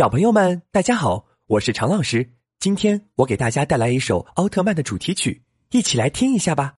[0.00, 2.30] 小朋友们大家好我是常老师。
[2.58, 5.42] 今天我给大家带来一首奥特曼的主题曲
[5.72, 6.76] 一起来听一下吧。